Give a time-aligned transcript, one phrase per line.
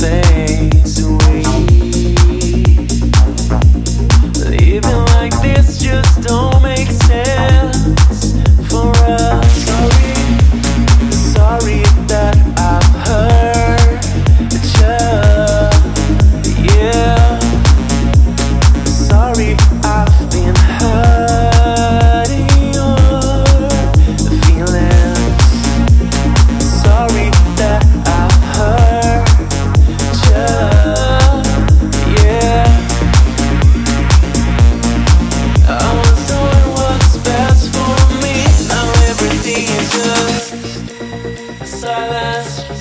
[0.00, 0.39] say
[41.90, 42.79] silence